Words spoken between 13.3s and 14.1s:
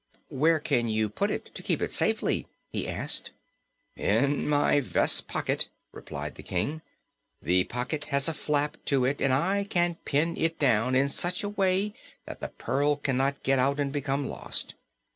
get out and